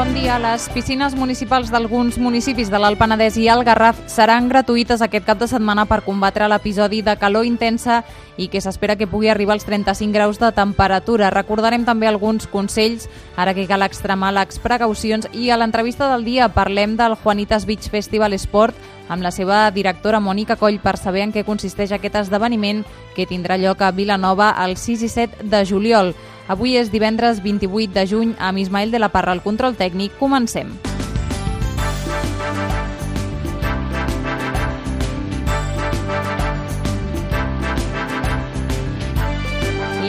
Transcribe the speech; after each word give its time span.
Bon 0.00 0.14
dia. 0.14 0.38
Les 0.40 0.64
piscines 0.72 1.12
municipals 1.12 1.68
d'alguns 1.68 2.16
municipis 2.16 2.70
de 2.72 2.78
l'Alt 2.80 2.96
Penedès 2.96 3.34
i 3.36 3.50
el 3.52 3.60
Garraf 3.68 3.98
seran 4.08 4.46
gratuïtes 4.48 5.02
aquest 5.04 5.26
cap 5.26 5.36
de 5.36 5.44
setmana 5.50 5.84
per 5.84 5.98
combatre 6.06 6.46
l'episodi 6.48 7.02
de 7.04 7.18
calor 7.20 7.44
intensa 7.44 7.98
i 8.40 8.46
que 8.48 8.62
s'espera 8.64 8.96
que 8.96 9.10
pugui 9.10 9.28
arribar 9.28 9.58
als 9.58 9.68
35 9.68 10.16
graus 10.16 10.40
de 10.40 10.48
temperatura. 10.56 11.28
Recordarem 11.28 11.84
també 11.84 12.08
alguns 12.08 12.48
consells, 12.48 13.10
ara 13.36 13.52
que 13.52 13.66
cal 13.68 13.84
extremar 13.84 14.32
les 14.32 14.56
precaucions, 14.64 15.28
i 15.36 15.50
a 15.50 15.60
l'entrevista 15.60 16.08
del 16.14 16.24
dia 16.24 16.48
parlem 16.48 16.96
del 16.96 17.18
Juanitas 17.20 17.68
Beach 17.68 17.92
Festival 17.92 18.32
Sport 18.40 18.80
amb 19.10 19.20
la 19.20 19.34
seva 19.36 19.66
directora 19.70 20.20
Mònica 20.22 20.56
Coll 20.56 20.80
per 20.80 20.96
saber 20.96 21.26
en 21.26 21.36
què 21.36 21.44
consisteix 21.44 21.92
aquest 21.92 22.16
esdeveniment 22.24 22.86
que 23.12 23.28
tindrà 23.28 23.60
lloc 23.60 23.82
a 23.82 23.92
Vilanova 23.92 24.54
el 24.64 24.78
6 24.80 25.04
i 25.04 25.12
7 25.12 25.48
de 25.50 25.64
juliol. 25.66 26.14
Avui 26.50 26.74
és 26.74 26.88
divendres 26.90 27.38
28 27.44 27.94
de 27.94 28.06
juny 28.10 28.34
amb 28.42 28.58
Ismael 28.58 28.90
de 28.90 28.98
la 28.98 29.12
Parra 29.14 29.38
al 29.38 29.44
control 29.46 29.78
tècnic. 29.78 30.18
Comencem. 30.18 30.89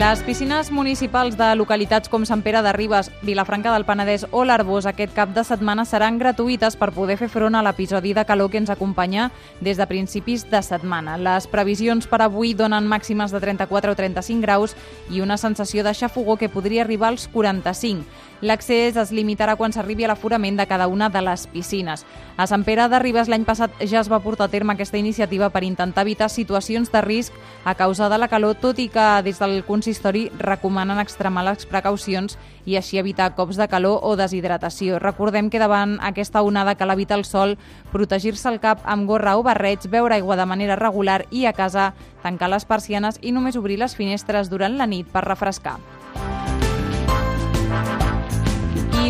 Les 0.02 0.18
piscines 0.26 0.72
municipals 0.74 1.36
de 1.38 1.46
localitats 1.54 2.10
com 2.10 2.24
Sant 2.26 2.40
Pere 2.42 2.58
de 2.66 2.72
Ribes, 2.74 3.06
Vilafranca 3.22 3.70
del 3.70 3.84
Penedès 3.86 4.24
o 4.34 4.40
l'Arbós 4.42 4.88
aquest 4.90 5.12
cap 5.14 5.30
de 5.30 5.44
setmana 5.46 5.84
seran 5.86 6.18
gratuïtes 6.18 6.74
per 6.80 6.88
poder 6.90 7.14
fer 7.20 7.28
front 7.30 7.54
a 7.54 7.62
l'episodi 7.62 8.10
de 8.10 8.24
calor 8.26 8.50
que 8.50 8.58
ens 8.58 8.72
acompanya 8.74 9.28
des 9.60 9.78
de 9.78 9.86
principis 9.86 10.42
de 10.50 10.58
setmana. 10.66 11.14
Les 11.22 11.46
previsions 11.46 12.10
per 12.10 12.18
avui 12.26 12.50
donen 12.58 12.90
màximes 12.90 13.30
de 13.30 13.38
34 13.38 13.94
o 13.94 14.00
35 14.02 14.42
graus 14.42 14.74
i 15.08 15.22
una 15.22 15.38
sensació 15.38 15.86
de 15.86 15.94
xafogó 15.94 16.34
que 16.34 16.50
podria 16.50 16.82
arribar 16.82 17.14
als 17.14 17.28
45. 17.30 18.02
L'accés 18.42 18.96
es 18.98 19.12
limitarà 19.14 19.54
quan 19.54 19.70
s'arribi 19.70 20.02
a 20.02 20.08
l'aforament 20.10 20.58
de 20.58 20.66
cada 20.66 20.88
una 20.90 21.06
de 21.14 21.20
les 21.22 21.46
piscines. 21.46 22.02
A 22.36 22.48
Sant 22.50 22.64
Pere 22.66 22.88
de 22.90 22.98
Ribes 22.98 23.30
l'any 23.30 23.44
passat 23.46 23.70
ja 23.86 24.00
es 24.00 24.10
va 24.10 24.18
portar 24.18 24.48
a 24.48 24.50
terme 24.50 24.74
aquesta 24.74 24.98
iniciativa 24.98 25.52
per 25.54 25.62
intentar 25.62 26.02
evitar 26.02 26.26
situacions 26.26 26.90
de 26.90 27.04
risc 27.06 27.32
a 27.64 27.76
causa 27.78 28.08
de 28.10 28.18
la 28.18 28.26
calor, 28.26 28.58
tot 28.58 28.82
i 28.82 28.88
que 28.90 29.06
des 29.22 29.38
del 29.38 29.62
consistori 29.92 30.30
recomanen 30.38 30.98
extremar 31.02 31.44
les 31.44 31.66
precaucions 31.68 32.38
i 32.64 32.78
així 32.78 32.96
evitar 32.96 33.34
cops 33.36 33.58
de 33.60 33.66
calor 33.68 34.00
o 34.00 34.14
deshidratació. 34.16 34.96
Recordem 35.02 35.50
que 35.52 35.60
davant 35.60 35.98
aquesta 36.00 36.40
onada 36.40 36.74
que 36.74 36.88
l'habita 36.88 37.14
el 37.14 37.26
sol, 37.28 37.58
protegir-se 37.92 38.48
el 38.48 38.60
cap 38.62 38.80
amb 38.88 39.04
gorra 39.06 39.36
o 39.36 39.44
barrets, 39.44 39.90
beure 39.92 40.16
aigua 40.16 40.40
de 40.40 40.48
manera 40.48 40.80
regular 40.80 41.26
i 41.30 41.44
a 41.44 41.52
casa, 41.52 41.92
tancar 42.22 42.48
les 42.48 42.64
persianes 42.64 43.20
i 43.20 43.36
només 43.36 43.60
obrir 43.60 43.76
les 43.76 43.96
finestres 43.96 44.48
durant 44.48 44.80
la 44.80 44.88
nit 44.88 45.12
per 45.12 45.28
refrescar. 45.28 45.76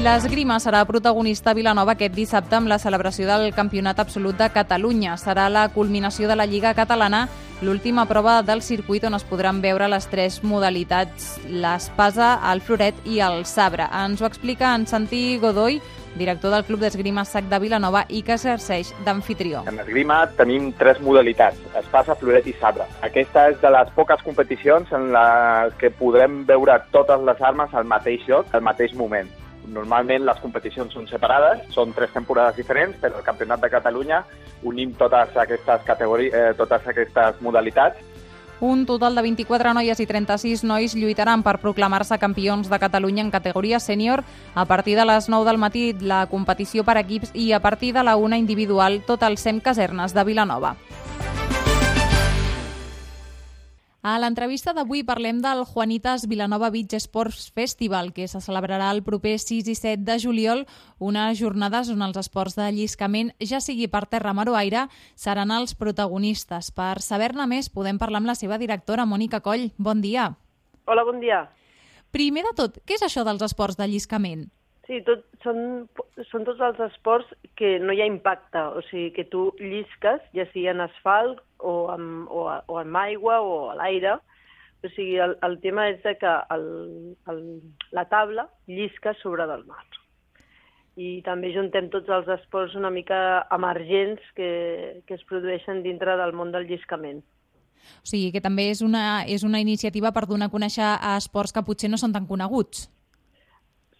L'esgrima 0.02 0.56
serà 0.58 0.80
protagonista 0.82 1.52
a 1.52 1.54
Vilanova 1.54 1.92
aquest 1.94 2.16
dissabte 2.16 2.56
amb 2.58 2.66
la 2.66 2.80
celebració 2.82 3.22
del 3.28 3.52
Campionat 3.54 4.00
Absolut 4.02 4.34
de 4.34 4.48
Catalunya. 4.50 5.12
Serà 5.14 5.44
la 5.46 5.68
culminació 5.70 6.26
de 6.26 6.34
la 6.34 6.46
Lliga 6.50 6.72
Catalana, 6.74 7.28
l'última 7.62 8.02
prova 8.10 8.40
del 8.42 8.64
circuit 8.66 9.04
on 9.06 9.14
es 9.14 9.22
podran 9.22 9.60
veure 9.62 9.86
les 9.86 10.08
tres 10.10 10.40
modalitats, 10.42 11.36
l'espasa, 11.46 12.32
el 12.50 12.64
floret 12.66 12.98
i 13.06 13.20
el 13.22 13.44
sabre. 13.46 13.86
Ens 13.94 14.18
ho 14.18 14.26
explica 14.26 14.72
en 14.74 14.88
Santi 14.90 15.38
Godoy, 15.38 15.78
director 16.18 16.50
del 16.50 16.64
Club 16.66 16.82
d'Esgrima 16.82 17.22
SAC 17.22 17.46
de 17.52 17.60
Vilanova 17.62 18.02
i 18.08 18.24
que 18.26 18.34
exerceix 18.34 18.90
d'anfitrió. 19.06 19.62
En 19.70 19.78
esgrima 19.84 20.24
tenim 20.34 20.72
tres 20.80 20.98
modalitats, 20.98 21.62
espasa, 21.78 22.18
floret 22.18 22.50
i 22.50 22.56
sabre. 22.58 22.88
Aquesta 23.06 23.46
és 23.54 23.62
de 23.62 23.70
les 23.70 23.94
poques 23.94 24.26
competicions 24.26 24.90
en 24.98 25.12
les 25.14 25.78
que 25.78 25.94
podrem 25.94 26.42
veure 26.50 26.80
totes 26.90 27.22
les 27.22 27.46
armes 27.52 27.70
al 27.70 27.86
mateix 27.86 28.26
lloc, 28.26 28.50
al 28.50 28.66
mateix 28.66 28.98
moment. 28.98 29.30
Normalment 29.70 30.24
les 30.26 30.40
competicions 30.42 30.94
són 30.94 31.06
separades, 31.06 31.66
són 31.74 31.92
tres 31.94 32.10
temporades 32.14 32.56
diferents, 32.56 32.96
però 33.00 33.20
el 33.20 33.26
Campionat 33.26 33.62
de 33.62 33.70
Catalunya 33.70 34.24
unim 34.66 34.94
totes 34.98 35.36
aquestes 35.36 35.84
categories, 35.86 36.34
eh, 36.34 36.54
totes 36.58 36.88
aquestes 36.90 37.40
modalitats 37.40 38.10
un 38.62 38.86
total 38.86 39.16
de 39.16 39.22
24 39.22 39.74
noies 39.74 39.98
i 39.98 40.06
36 40.06 40.62
nois 40.62 40.94
lluitaran 40.94 41.42
per 41.42 41.56
proclamar-se 41.58 42.14
campions 42.22 42.70
de 42.70 42.78
Catalunya 42.78 43.24
en 43.24 43.32
categoria 43.34 43.80
sènior 43.82 44.22
a 44.54 44.64
partir 44.70 44.94
de 44.94 45.04
les 45.04 45.28
9 45.28 45.50
del 45.50 45.58
matí 45.58 45.92
la 45.98 46.26
competició 46.30 46.84
per 46.86 46.96
equips 47.02 47.34
i 47.34 47.50
a 47.52 47.60
partir 47.60 47.92
de 47.92 48.06
la 48.06 48.14
una 48.16 48.38
individual 48.38 49.02
tot 49.06 49.26
el 49.26 49.36
SEM 49.36 49.58
Casernes 49.60 50.14
de 50.14 50.24
Vilanova. 50.24 50.76
A 54.02 54.16
l'entrevista 54.18 54.72
d'avui 54.74 55.04
parlem 55.06 55.36
del 55.38 55.60
Juanitas 55.62 56.24
Vilanova 56.26 56.72
Beach 56.74 56.96
Sports 56.98 57.52
Festival, 57.54 58.08
que 58.10 58.26
se 58.26 58.40
celebrarà 58.42 58.88
el 58.90 59.04
proper 59.06 59.36
6 59.38 59.68
i 59.70 59.76
7 59.78 60.02
de 60.02 60.16
juliol, 60.18 60.64
unes 60.98 61.38
jornades 61.38 61.86
on 61.92 62.02
els 62.02 62.18
esports 62.18 62.56
de 62.58 62.66
lliscament, 62.74 63.30
ja 63.38 63.60
sigui 63.62 63.86
per 63.86 64.08
terra, 64.10 64.32
mar 64.34 64.48
o 64.50 64.56
aire, 64.58 64.88
seran 65.14 65.54
els 65.54 65.76
protagonistes. 65.78 66.72
Per 66.74 66.98
saber-ne 66.98 67.46
més, 67.46 67.70
podem 67.70 68.00
parlar 68.02 68.18
amb 68.18 68.32
la 68.32 68.34
seva 68.34 68.58
directora, 68.58 69.06
Mònica 69.06 69.38
Coll. 69.38 69.68
Bon 69.78 70.02
dia. 70.02 70.32
Hola, 70.90 71.06
bon 71.06 71.22
dia. 71.22 71.44
Primer 72.10 72.42
de 72.48 72.56
tot, 72.58 72.82
què 72.82 72.98
és 72.98 73.06
això 73.06 73.22
dels 73.22 73.46
esports 73.46 73.78
de 73.78 73.86
lliscament? 73.86 74.48
Sí, 74.92 74.98
tot, 75.06 75.22
són, 75.40 75.86
són 76.28 76.42
tots 76.44 76.58
els 76.60 76.80
esports 76.84 77.30
que 77.56 77.78
no 77.80 77.94
hi 77.96 78.02
ha 78.04 78.08
impacte, 78.10 78.60
o 78.76 78.82
sigui, 78.90 79.06
que 79.16 79.24
tu 79.24 79.46
llisques, 79.56 80.20
ja 80.36 80.44
sigui 80.50 80.66
en 80.68 80.84
asfalt 80.84 81.40
o 81.64 81.72
amb, 81.94 82.28
o, 82.28 82.42
o 82.52 82.76
amb 82.76 82.98
aigua 83.00 83.38
o 83.40 83.54
a 83.70 83.78
l'aire. 83.80 84.18
O 84.84 84.90
sigui, 84.92 85.16
el, 85.24 85.32
el 85.48 85.56
tema 85.64 85.88
és 85.94 86.04
que 86.04 86.36
el, 86.58 86.68
el, 87.32 87.40
la 87.96 88.04
taula 88.12 88.50
llisca 88.68 89.16
sobre 89.22 89.48
del 89.48 89.64
mar. 89.64 89.80
I 91.00 91.22
també 91.24 91.56
juntem 91.56 91.88
tots 91.88 92.12
els 92.12 92.28
esports 92.36 92.76
una 92.76 92.92
mica 92.92 93.46
emergents 93.48 94.20
que, 94.36 94.52
que 95.08 95.16
es 95.16 95.24
produeixen 95.24 95.80
dintre 95.86 96.20
del 96.20 96.36
món 96.36 96.52
del 96.52 96.68
lliscament. 96.68 97.24
O 98.04 98.04
sigui, 98.12 98.28
que 98.34 98.44
també 98.44 98.68
és 98.76 98.84
una, 98.84 99.22
és 99.24 99.40
una 99.40 99.64
iniciativa 99.64 100.12
per 100.12 100.28
donar 100.28 100.52
a 100.52 100.58
conèixer 100.60 100.84
a 100.84 101.16
esports 101.16 101.56
que 101.56 101.64
potser 101.64 101.88
no 101.88 101.96
són 101.96 102.12
tan 102.12 102.28
coneguts. 102.28 102.90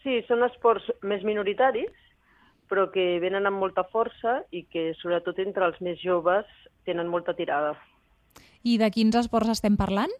Sí, 0.02 0.18
són 0.26 0.42
esports 0.46 0.88
més 1.06 1.22
minoritaris, 1.26 1.92
però 2.70 2.88
que 2.90 3.20
venen 3.22 3.46
amb 3.46 3.60
molta 3.62 3.84
força 3.92 4.40
i 4.50 4.64
que, 4.72 4.90
sobretot 4.98 5.38
entre 5.44 5.68
els 5.68 5.78
més 5.84 6.00
joves, 6.02 6.48
tenen 6.88 7.10
molta 7.10 7.34
tirada. 7.38 7.76
I 8.66 8.78
de 8.78 8.88
quins 8.94 9.16
esports 9.18 9.52
estem 9.52 9.76
parlant? 9.78 10.12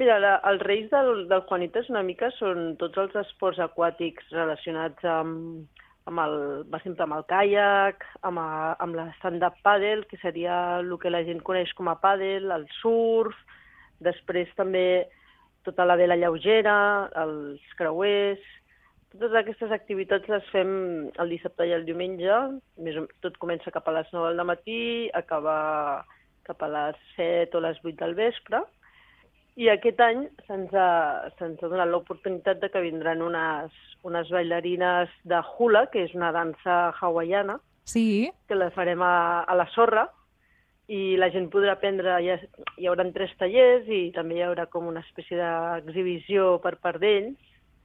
Mira, 0.00 0.16
la, 0.22 0.36
els 0.48 0.62
reis 0.64 0.88
del, 0.92 1.26
del 1.28 1.44
Juanitas 1.48 1.90
una 1.92 2.02
mica 2.06 2.30
són 2.38 2.76
tots 2.80 3.00
els 3.02 3.16
esports 3.26 3.60
aquàtics 3.60 4.30
relacionats 4.32 5.04
amb, 5.04 5.66
amb 6.08 6.22
el, 6.22 6.36
va 6.72 6.80
sempre 6.82 7.04
amb 7.04 7.18
el 7.18 7.26
caiac, 7.28 8.06
amb, 8.28 8.40
a, 8.40 8.76
amb 8.82 8.96
la 8.96 9.10
stand-up 9.18 9.58
paddle, 9.66 10.06
que 10.08 10.18
seria 10.22 10.78
el 10.78 10.94
que 11.02 11.12
la 11.12 11.22
gent 11.26 11.42
coneix 11.44 11.74
com 11.78 11.90
a 11.92 11.98
paddle, 12.00 12.54
el 12.54 12.64
surf, 12.80 13.36
després 14.02 14.50
també 14.58 14.86
tota 15.66 15.86
la 15.88 15.98
vela 16.00 16.18
lleugera, 16.18 16.74
els 17.24 17.62
creuers... 17.78 18.50
Totes 19.12 19.34
aquestes 19.36 19.68
activitats 19.76 20.24
les 20.32 20.46
fem 20.48 20.70
el 21.20 21.32
dissabte 21.34 21.66
i 21.68 21.74
el 21.76 21.82
diumenge. 21.84 22.36
Més 22.80 22.96
o, 22.96 23.02
tot 23.20 23.34
comença 23.36 23.68
cap 23.74 23.90
a 23.90 23.92
les 23.98 24.08
9 24.08 24.30
del 24.32 24.46
matí, 24.48 24.84
acaba 25.12 25.56
cap 26.48 26.64
a 26.64 26.68
les 26.72 27.02
7 27.18 27.58
o 27.58 27.60
les 27.60 27.76
8 27.84 27.92
del 28.00 28.16
vespre. 28.16 28.62
I 29.60 29.68
aquest 29.68 30.00
any 30.00 30.22
se'ns 30.46 30.72
ha, 30.72 30.88
se 31.36 31.44
ha 31.44 31.68
donat 31.68 31.90
l'oportunitat 31.92 32.62
de 32.62 32.72
que 32.72 32.80
vindran 32.80 33.20
unes, 33.20 33.76
unes 34.08 34.32
bailarines 34.32 35.12
de 35.28 35.42
hula, 35.58 35.84
que 35.92 36.06
és 36.06 36.16
una 36.16 36.32
dansa 36.32 36.78
hawaiana, 36.96 37.58
sí. 37.84 38.32
que 38.48 38.56
la 38.56 38.70
farem 38.72 39.04
a, 39.04 39.44
a 39.44 39.58
la 39.60 39.68
sorra, 39.76 40.06
i 40.92 41.16
la 41.16 41.30
gent 41.32 41.48
podrà 41.52 41.76
aprendre, 41.76 42.18
hi, 42.20 42.28
ha, 42.32 42.38
hi 42.76 42.88
haurà 42.90 43.06
tres 43.14 43.32
tallers 43.40 43.88
i 43.88 44.10
també 44.12 44.36
hi 44.36 44.44
haurà 44.44 44.66
com 44.72 44.90
una 44.90 45.00
espècie 45.00 45.38
d'exhibició 45.38 46.58
per 46.64 46.76
part 46.82 47.00
d'ells 47.00 47.38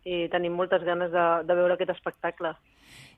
i 0.07 0.25
tenim 0.31 0.55
moltes 0.55 0.83
ganes 0.87 1.11
de, 1.11 1.27
de 1.47 1.55
veure 1.55 1.75
aquest 1.75 1.93
espectacle. 1.95 2.53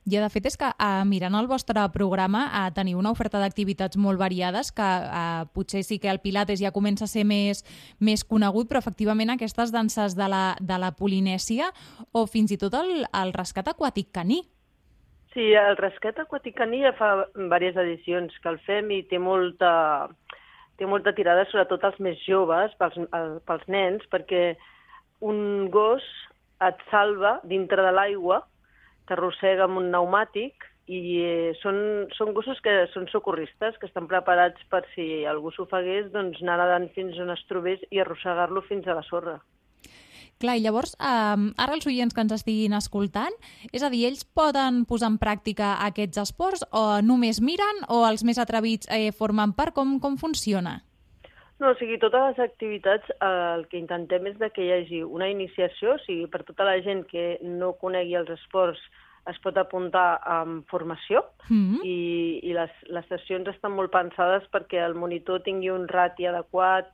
I 0.10 0.18
de 0.18 0.30
fet 0.32 0.48
és 0.50 0.58
que 0.58 0.70
eh, 0.70 1.04
mirant 1.06 1.36
el 1.38 1.50
vostre 1.50 1.82
programa 1.94 2.46
eh, 2.48 2.70
teniu 2.74 2.98
una 3.02 3.12
oferta 3.14 3.42
d'activitats 3.42 3.98
molt 4.02 4.22
variades 4.22 4.72
que 4.74 4.86
eh, 4.86 5.44
potser 5.54 5.84
sí 5.86 6.00
que 6.02 6.10
el 6.10 6.22
Pilates 6.24 6.62
ja 6.62 6.74
comença 6.74 7.06
a 7.06 7.12
ser 7.12 7.26
més, 7.28 7.62
més 8.00 8.24
conegut, 8.26 8.70
però 8.70 8.82
efectivament 8.82 9.36
aquestes 9.36 9.74
danses 9.76 10.16
de 10.18 10.30
la, 10.32 10.44
de 10.62 10.80
la 10.82 10.94
Polinèsia 10.98 11.70
o 12.14 12.26
fins 12.26 12.56
i 12.56 12.58
tot 12.58 12.78
el, 12.80 13.06
el 13.06 13.36
rescat 13.38 13.70
aquàtic 13.74 14.10
caní. 14.16 14.42
Sí, 15.34 15.52
el 15.54 15.76
rescat 15.78 16.18
aquàtic 16.24 16.58
ja 16.58 16.92
fa 16.98 17.10
diverses 17.36 17.78
edicions 17.84 18.34
que 18.42 18.50
el 18.50 18.58
fem 18.66 18.90
i 18.92 19.04
té 19.04 19.20
molta, 19.20 20.10
té 20.78 20.88
molta 20.90 21.14
tirada, 21.14 21.46
sobretot 21.46 21.84
als 21.84 22.00
més 22.00 22.18
joves, 22.26 22.74
pels, 22.80 22.98
pels 23.46 23.68
nens, 23.68 24.06
perquè 24.10 24.56
un 25.22 25.70
gos 25.70 26.02
et 26.66 26.81
salva 26.90 27.40
dintre 27.44 27.86
de 27.86 27.92
l'aigua, 27.92 28.42
t'arrossega 29.06 29.68
amb 29.68 29.78
un 29.78 29.92
pneumàtic 29.92 30.66
i 30.90 31.00
eh, 31.22 31.54
són, 31.62 31.78
són 32.18 32.34
gossos 32.34 32.58
que 32.66 32.74
són 32.96 33.06
socorristes, 33.14 33.78
que 33.78 33.86
estan 33.86 34.10
preparats 34.10 34.66
per 34.74 34.81
si 34.96 35.26
algú 35.30 35.54
s'ofegués, 35.54 36.10
doncs 36.16 36.42
anar 36.42 36.58
nedant 36.64 36.90
fins 36.98 37.22
on 37.22 37.30
es 37.36 37.46
trobés 37.52 37.86
i 37.94 38.02
arrossegar-lo 38.02 38.66
fins 38.66 38.90
a 38.90 38.98
la 38.98 39.06
sorra. 39.06 39.38
Clar, 40.40 40.56
i 40.56 40.64
llavors, 40.64 40.94
eh, 40.96 41.54
ara 41.60 41.74
els 41.76 41.88
oients 41.88 42.16
que 42.16 42.24
ens 42.24 42.32
estiguin 42.32 42.74
escoltant, 42.78 43.34
és 43.74 43.84
a 43.84 43.90
dir, 43.92 44.06
ells 44.08 44.24
poden 44.24 44.86
posar 44.88 45.10
en 45.12 45.18
pràctica 45.20 45.74
aquests 45.88 46.22
esports 46.24 46.64
o 46.72 47.02
només 47.04 47.42
miren 47.44 47.84
o 47.90 48.06
els 48.08 48.24
més 48.24 48.40
atrevits 48.40 48.88
eh, 48.88 49.12
formen 49.12 49.52
part? 49.58 49.76
Com, 49.76 49.98
com 50.00 50.16
funciona? 50.18 50.80
No, 51.60 51.74
o 51.74 51.76
sigui, 51.76 51.98
totes 52.00 52.24
les 52.24 52.40
activitats 52.46 53.12
eh, 53.18 53.28
el 53.58 53.68
que 53.68 53.82
intentem 53.82 54.32
és 54.32 54.40
de 54.40 54.48
que 54.56 54.64
hi 54.64 54.72
hagi 54.78 55.04
una 55.04 55.28
iniciació, 55.28 55.98
o 55.98 56.04
sigui, 56.06 56.30
per 56.32 56.46
tota 56.48 56.64
la 56.64 56.80
gent 56.88 57.04
que 57.12 57.34
no 57.44 57.74
conegui 57.82 58.16
els 58.16 58.32
esports 58.38 58.80
es 59.28 59.38
pot 59.44 59.58
apuntar 59.60 60.22
amb 60.26 60.64
formació 60.72 61.26
Mm 61.50 61.66
-hmm. 61.66 61.80
i, 61.84 62.40
i 62.44 62.54
les, 62.54 62.70
les 62.88 63.06
sessions 63.10 63.48
estan 63.48 63.72
molt 63.72 63.92
pensades 63.92 64.44
perquè 64.54 64.86
el 64.86 64.94
monitor 64.94 65.42
tingui 65.42 65.70
un 65.72 65.88
rati 65.88 66.28
adequat 66.28 66.86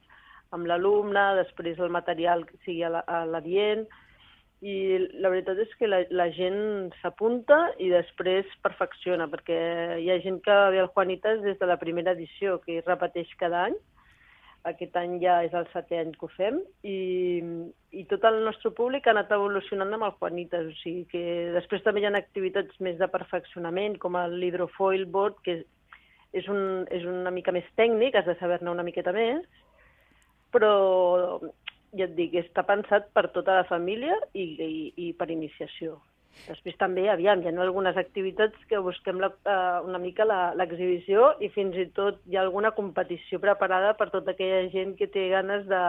amb 0.56 0.68
l'alumne, 0.72 1.28
després 1.42 1.80
el 1.80 1.94
material 1.94 2.46
sigui 2.64 2.84
a 2.84 2.92
la- 2.98 3.06
a 3.08 3.24
l'adient, 3.30 3.86
i 4.66 4.76
la 5.22 5.30
veritat 5.30 5.60
és 5.62 5.74
que 5.78 5.88
la, 5.88 6.00
la 6.16 6.30
gent 6.34 6.94
s'apunta 7.02 7.58
i 7.84 7.90
després 7.92 8.48
perfecciona, 8.64 9.28
perquè 9.30 9.58
hi 10.02 10.08
ha 10.10 10.22
gent 10.24 10.40
que 10.46 10.56
ve 10.74 10.80
al 10.82 10.90
Juanitas 10.96 11.44
des 11.44 11.60
de 11.60 11.68
la 11.70 11.78
primera 11.82 12.16
edició, 12.16 12.62
que 12.64 12.82
repeteix 12.86 13.30
cada 13.38 13.66
any, 13.68 13.76
aquest 14.66 14.96
any 14.98 15.20
ja 15.22 15.42
és 15.46 15.54
el 15.54 15.68
setè 15.74 16.00
any 16.02 16.16
que 16.16 16.26
ho 16.26 16.32
fem, 16.34 16.58
i, 16.88 16.96
i 17.94 18.06
tot 18.10 18.24
el 18.26 18.40
nostre 18.48 18.72
públic 18.74 19.06
ha 19.06 19.14
anat 19.14 19.36
evolucionant 19.36 19.94
amb 19.94 20.08
el 20.08 20.16
Juanitas, 20.18 20.72
o 20.72 20.80
sigui 20.80 21.06
que 21.12 21.24
després 21.54 21.84
també 21.86 22.02
hi 22.02 22.10
ha 22.10 22.16
activitats 22.18 22.80
més 22.82 22.98
de 22.98 23.12
perfeccionament, 23.12 24.00
com 24.02 24.18
l'hidrofoil 24.34 25.06
board, 25.06 25.38
que 25.46 25.60
és, 25.60 25.66
és, 26.42 26.50
un, 26.50 26.88
és 26.96 27.06
una 27.06 27.32
mica 27.36 27.54
més 27.54 27.68
tècnic, 27.78 28.18
has 28.18 28.26
de 28.26 28.40
saber-ne 28.40 28.72
una 28.72 28.88
miqueta 28.88 29.14
més, 29.14 29.46
però 30.52 31.40
ja 31.96 32.06
et 32.10 32.16
dic, 32.18 32.34
està 32.36 32.66
pensat 32.68 33.08
per 33.16 33.30
tota 33.32 33.56
la 33.62 33.64
família 33.70 34.16
i, 34.34 34.44
i, 34.60 34.94
i 35.08 35.14
per 35.14 35.30
iniciació. 35.32 36.02
Després 36.50 36.76
també, 36.76 37.06
aviam, 37.08 37.40
hi 37.40 37.48
ha 37.48 37.62
algunes 37.64 37.96
activitats 37.96 38.58
que 38.68 38.78
busquem 38.84 39.22
la, 39.24 39.30
eh, 39.48 39.80
una 39.88 39.98
mica 40.04 40.26
la- 40.28 40.54
l'exhibició 40.54 41.34
i 41.40 41.48
fins 41.50 41.78
i 41.80 41.86
tot 41.96 42.20
hi 42.28 42.36
ha 42.36 42.42
alguna 42.42 42.72
competició 42.76 43.40
preparada 43.40 43.94
per 43.96 44.10
tota 44.12 44.32
aquella 44.36 44.70
gent 44.74 44.98
que 45.00 45.08
té 45.08 45.30
ganes 45.32 45.64
de, 45.72 45.82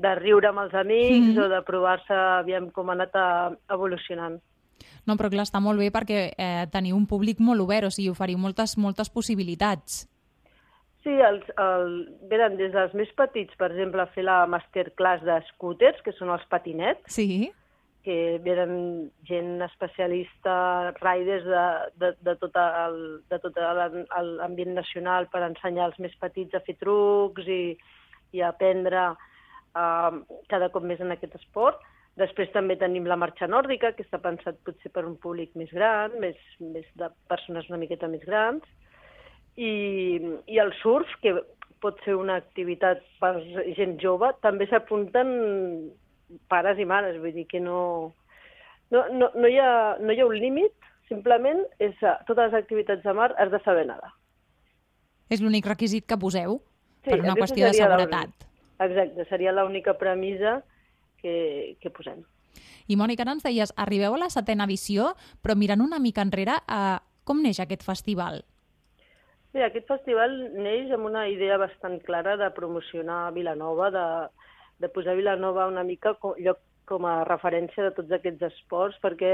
de 0.00 0.14
riure 0.16 0.48
amb 0.48 0.60
els 0.64 0.72
amics 0.74 1.34
Mhm. 1.36 1.42
o 1.44 1.48
de 1.52 1.60
provar-se 1.62 2.14
aviam 2.14 2.70
com 2.70 2.88
ha 2.88 2.92
anat 2.96 3.14
eh, 3.14 3.56
evolucionant. 3.68 4.40
No, 5.06 5.16
però 5.16 5.28
clar, 5.28 5.44
està 5.44 5.60
molt 5.60 5.78
bé 5.78 5.90
perquè 5.92 6.32
eh, 6.36 6.66
teniu 6.72 6.96
un 6.96 7.06
públic 7.06 7.38
molt 7.40 7.60
obert, 7.60 7.84
o 7.86 7.90
sigui, 7.90 8.08
oferiu 8.08 8.38
moltes, 8.38 8.78
moltes 8.78 9.10
possibilitats. 9.10 10.06
Sí, 11.02 11.14
els, 11.24 11.46
el, 11.56 11.92
venen 12.28 12.58
des 12.58 12.72
dels 12.74 12.92
més 12.98 13.08
petits, 13.16 13.54
per 13.56 13.70
exemple, 13.70 14.02
a 14.02 14.10
fer 14.12 14.24
la 14.26 14.42
masterclass 14.46 15.22
de 15.24 15.38
scooters, 15.54 16.02
que 16.04 16.12
són 16.18 16.28
els 16.34 16.44
patinets, 16.52 17.06
Sí? 17.14 17.50
que 18.04 18.38
venen 18.40 19.10
gent 19.28 19.60
especialista, 19.60 20.52
riders 21.02 21.44
de, 21.44 21.64
de, 22.00 22.08
de 22.24 22.34
tot 22.40 22.54
el- 22.56 23.20
de 23.28 23.38
tot 23.42 23.56
l'ambient 23.60 24.72
nacional 24.74 25.26
per 25.28 25.42
ensenyar 25.44 25.84
als 25.84 25.98
més 26.00 26.14
petits 26.16 26.54
a 26.56 26.60
fer 26.64 26.76
trucs 26.80 27.44
i, 27.46 27.76
i 28.32 28.40
a 28.40 28.48
aprendre 28.54 29.02
uh, 29.12 30.16
cada 30.48 30.70
cop 30.72 30.82
més 30.82 31.00
en 31.00 31.12
aquest 31.12 31.34
esport. 31.36 31.80
Després 32.16 32.50
també 32.52 32.76
tenim 32.76 33.04
la 33.06 33.16
marxa 33.20 33.46
nòrdica, 33.46 33.92
que 33.92 34.02
està 34.02 34.18
pensat 34.18 34.56
potser 34.64 34.90
per 34.92 35.04
un 35.04 35.16
públic 35.20 35.52
més 35.54 35.70
gran, 35.72 36.16
més, 36.20 36.36
més 36.60 36.84
de 36.96 37.08
persones 37.28 37.68
una 37.68 37.78
miqueta 37.84 38.08
més 38.08 38.24
grans. 38.24 38.64
I, 39.60 39.72
I 40.48 40.60
el 40.62 40.72
surf, 40.80 41.10
que 41.20 41.34
pot 41.80 41.98
ser 42.04 42.14
una 42.16 42.38
activitat 42.40 43.02
per 43.20 43.34
gent 43.76 43.98
jove, 44.00 44.30
també 44.44 44.68
s'apunten 44.68 45.28
pares 46.48 46.78
i 46.80 46.86
mares, 46.88 47.18
vull 47.20 47.34
dir 47.34 47.46
que 47.50 47.60
no, 47.60 48.12
no, 48.92 49.04
no, 49.12 49.30
no, 49.34 49.48
hi, 49.48 49.58
ha, 49.60 49.96
no 50.00 50.14
hi 50.14 50.20
ha 50.22 50.28
un 50.28 50.38
límit, 50.38 50.72
simplement 51.10 51.62
és 51.82 51.96
a 52.06 52.18
totes 52.28 52.50
les 52.50 52.58
activitats 52.60 53.04
de 53.04 53.14
mar 53.16 53.32
has 53.40 53.50
de 53.52 53.60
saber 53.64 53.86
nedar. 53.88 54.12
És 55.30 55.42
l'únic 55.42 55.66
requisit 55.68 56.06
que 56.10 56.18
poseu 56.20 56.60
per 57.06 57.20
una 57.20 57.36
qüestió 57.38 57.68
de 57.68 57.76
seguretat. 57.78 58.46
Exacte, 58.80 59.26
seria 59.28 59.52
l'única 59.54 59.94
premissa 59.98 60.60
que, 61.20 61.76
que 61.80 61.92
posem. 61.92 62.22
I 62.90 62.96
Mònica, 62.98 63.22
ara 63.22 63.36
ens 63.36 63.44
deies, 63.46 63.72
arribeu 63.78 64.16
a 64.16 64.22
la 64.24 64.30
setena 64.32 64.66
edició, 64.66 65.12
però 65.44 65.54
mirant 65.54 65.84
una 65.84 66.00
mica 66.02 66.24
enrere, 66.26 66.56
eh, 66.64 66.96
com 67.24 67.42
neix 67.44 67.60
aquest 67.62 67.84
festival? 67.86 68.40
Bé, 69.50 69.64
aquest 69.66 69.88
festival 69.90 70.34
neix 70.62 70.92
amb 70.94 71.08
una 71.08 71.24
idea 71.26 71.56
bastant 71.58 71.96
clara 72.06 72.36
de 72.38 72.46
promocionar 72.54 73.32
Vilanova, 73.34 73.88
de, 73.90 74.04
de 74.78 74.90
posar 74.94 75.16
Vilanova 75.18 75.64
una 75.66 75.82
mica 75.82 76.12
com, 76.22 76.36
lloc 76.38 76.60
com 76.86 77.06
a 77.06 77.24
referència 77.26 77.88
de 77.88 77.90
tots 77.96 78.14
aquests 78.14 78.46
esports, 78.46 79.00
perquè 79.02 79.32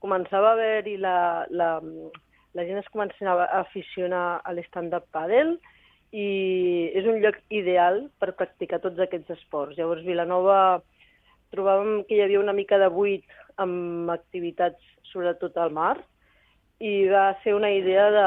començava 0.00 0.48
a 0.48 0.56
haver-hi 0.56 0.96
la, 1.02 1.18
la, 1.60 1.68
la 2.56 2.64
gent 2.70 2.80
es 2.80 2.88
començava 2.94 3.44
a 3.50 3.60
aficionar 3.66 4.24
a 4.40 4.56
l'stand-up 4.56 5.10
paddle 5.12 5.58
i 6.16 6.26
és 6.96 7.04
un 7.04 7.20
lloc 7.20 7.36
ideal 7.52 8.00
per 8.24 8.32
practicar 8.40 8.80
tots 8.80 9.04
aquests 9.04 9.36
esports. 9.36 9.76
Llavors, 9.76 10.08
Vilanova 10.08 10.58
trobàvem 11.52 12.00
que 12.08 12.16
hi 12.16 12.24
havia 12.24 12.40
una 12.40 12.56
mica 12.56 12.80
de 12.80 12.88
buit 12.88 13.28
amb 13.60 14.08
activitats 14.16 14.92
sobretot 15.12 15.60
al 15.60 15.76
mar 15.76 15.98
i 16.82 17.06
va 17.08 17.28
ser 17.42 17.54
una 17.54 17.70
idea 17.70 18.08
de, 18.10 18.26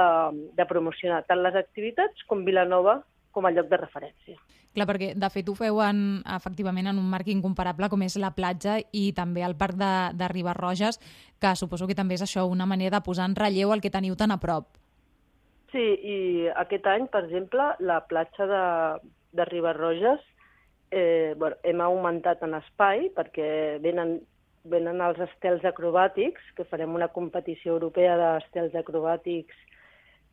de 0.55 0.65
promocionar 0.65 1.23
tant 1.27 1.41
les 1.43 1.55
activitats 1.55 2.23
com 2.27 2.45
Vilanova 2.47 3.01
com 3.35 3.45
a 3.45 3.51
lloc 3.51 3.67
de 3.69 3.77
referència. 3.77 4.37
Clar, 4.77 4.85
perquè 4.89 5.11
de 5.17 5.29
fet 5.33 5.47
ho 5.49 5.55
feu 5.57 5.79
en, 5.81 6.21
efectivament 6.35 6.89
en 6.89 6.99
un 7.01 7.07
marc 7.09 7.29
incomparable 7.33 7.89
com 7.89 8.03
és 8.05 8.17
la 8.21 8.33
platja 8.37 8.77
i 8.93 9.09
també 9.17 9.43
el 9.45 9.55
parc 9.57 9.77
de, 9.79 9.93
de 10.17 10.29
Ribarroges, 10.29 10.99
que 11.41 11.53
suposo 11.57 11.87
que 11.89 11.97
també 11.97 12.17
és 12.17 12.25
això 12.25 12.45
una 12.45 12.67
manera 12.69 12.99
de 12.99 13.05
posar 13.05 13.25
en 13.29 13.35
relleu 13.37 13.73
el 13.73 13.81
que 13.81 13.93
teniu 13.93 14.15
tan 14.15 14.33
a 14.33 14.39
prop. 14.41 14.77
Sí, 15.73 15.83
i 15.83 16.17
aquest 16.55 16.85
any, 16.87 17.07
per 17.11 17.25
exemple, 17.25 17.71
la 17.79 17.99
platja 18.07 18.47
de, 18.49 18.63
de 19.37 19.45
Ribarroges 19.49 20.21
eh, 20.91 21.35
bueno, 21.37 21.57
hem 21.63 21.81
augmentat 21.81 22.41
en 22.45 22.55
espai 22.57 23.09
perquè 23.15 23.49
venen, 23.83 24.19
venen 24.71 25.01
els 25.03 25.19
estels 25.27 25.65
acrobàtics, 25.65 26.53
que 26.55 26.67
farem 26.71 26.95
una 26.95 27.09
competició 27.13 27.75
europea 27.75 28.15
d'estels 28.19 28.75
acrobàtics 28.75 29.55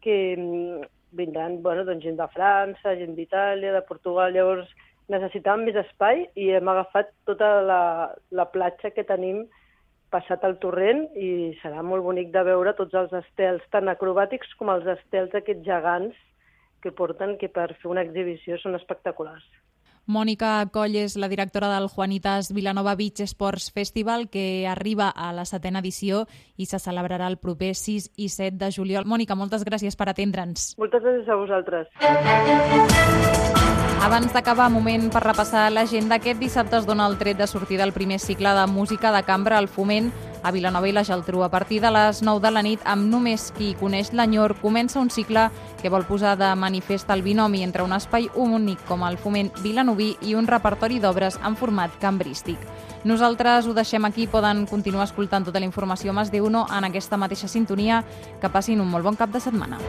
que 0.04 0.16
mm, 0.36 0.86
vindran 1.16 1.60
bueno, 1.62 1.84
doncs 1.88 2.04
gent 2.04 2.18
de 2.20 2.28
França, 2.34 2.96
gent 2.98 3.14
d'Itàlia, 3.16 3.72
de 3.72 3.82
Portugal, 3.88 4.34
llavors 4.34 4.70
necessitàvem 5.12 5.66
més 5.68 5.76
espai 5.80 6.24
i 6.40 6.50
hem 6.56 6.68
agafat 6.72 7.10
tota 7.28 7.50
la, 7.64 7.82
la 8.32 8.46
platja 8.52 8.92
que 8.94 9.04
tenim 9.08 9.44
passat 10.14 10.44
el 10.46 10.56
torrent 10.62 11.04
i 11.18 11.54
serà 11.60 11.82
molt 11.82 12.04
bonic 12.06 12.30
de 12.34 12.44
veure 12.46 12.74
tots 12.78 12.94
els 13.00 13.12
estels, 13.18 13.64
tant 13.74 13.90
acrobàtics 13.90 14.54
com 14.60 14.70
els 14.72 14.86
estels 14.96 15.34
aquests 15.34 15.66
gegants 15.66 16.16
que 16.84 16.92
porten, 16.92 17.36
que 17.40 17.48
per 17.48 17.72
fer 17.80 17.90
una 17.90 18.04
exhibició 18.04 18.58
són 18.60 18.78
espectaculars. 18.78 19.44
Mònica 20.06 20.68
Coll 20.72 20.96
és 21.00 21.16
la 21.16 21.28
directora 21.32 21.70
del 21.72 21.88
Juanitas 21.88 22.52
Vilanova 22.52 22.94
Beach 22.96 23.20
Sports 23.24 23.72
Festival 23.72 24.28
que 24.28 24.66
arriba 24.68 25.08
a 25.08 25.32
la 25.32 25.44
setena 25.48 25.80
edició 25.80 26.26
i 26.56 26.66
se 26.66 26.78
celebrarà 26.78 27.26
el 27.32 27.38
proper 27.38 27.74
6 27.74 28.10
i 28.16 28.28
7 28.28 28.58
de 28.60 28.70
juliol. 28.72 29.04
Mònica, 29.08 29.34
moltes 29.34 29.64
gràcies 29.64 29.96
per 29.96 30.08
atendre'ns. 30.12 30.74
Moltes 30.78 31.02
gràcies 31.02 31.28
a 31.28 31.36
vosaltres. 31.40 31.88
Abans 34.04 34.34
d'acabar, 34.34 34.66
moment 34.68 35.06
per 35.08 35.22
repassar 35.24 35.70
l'agenda. 35.72 36.18
Aquest 36.18 36.36
dissabte 36.36 36.76
es 36.76 36.84
dona 36.84 37.06
el 37.08 37.14
tret 37.16 37.38
de 37.38 37.46
sortida 37.48 37.86
el 37.86 37.94
primer 37.96 38.18
cicle 38.20 38.50
de 38.52 38.66
música 38.68 39.10
de 39.14 39.22
cambra 39.24 39.56
al 39.56 39.66
Foment 39.66 40.10
a 40.42 40.50
Vilanova 40.52 40.90
i 40.90 40.92
la 40.92 41.06
Geltrú. 41.08 41.40
A 41.42 41.48
partir 41.48 41.80
de 41.80 41.88
les 41.90 42.20
9 42.20 42.42
de 42.44 42.50
la 42.52 42.60
nit, 42.60 42.84
amb 42.84 43.08
només 43.08 43.48
qui 43.56 43.72
coneix 43.80 44.12
l'enyor, 44.12 44.58
comença 44.60 45.00
un 45.00 45.08
cicle 45.08 45.46
que 45.80 45.88
vol 45.88 46.04
posar 46.04 46.36
de 46.36 46.52
manifest 46.54 47.08
el 47.16 47.24
binomi 47.24 47.62
entre 47.64 47.82
un 47.82 47.96
espai 47.96 48.28
únic 48.34 48.84
com 48.84 49.08
el 49.08 49.16
Foment 49.16 49.48
Vilanoví 49.64 50.18
i 50.20 50.36
un 50.36 50.46
repertori 50.52 51.00
d'obres 51.00 51.40
en 51.40 51.56
format 51.56 51.96
cambrístic. 51.98 52.60
Nosaltres 53.08 53.64
ho 53.64 53.72
deixem 53.72 54.04
aquí, 54.04 54.28
poden 54.28 54.66
continuar 54.66 55.08
escoltant 55.08 55.48
tota 55.48 55.64
la 55.64 55.72
informació 55.72 56.12
a 56.12 56.20
Mas 56.20 56.30
de 56.30 56.44
Uno 56.44 56.66
en 56.68 56.92
aquesta 56.92 57.16
mateixa 57.16 57.48
sintonia. 57.48 58.04
Que 58.38 58.52
passin 58.52 58.84
un 58.84 58.92
molt 58.92 59.04
bon 59.04 59.16
cap 59.16 59.32
de 59.32 59.40
setmana. 59.40 59.80